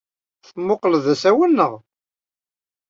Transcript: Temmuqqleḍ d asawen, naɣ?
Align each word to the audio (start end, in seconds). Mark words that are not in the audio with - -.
Temmuqqleḍ 0.45 1.01
d 1.05 1.07
asawen, 1.13 1.51
naɣ? 1.57 1.73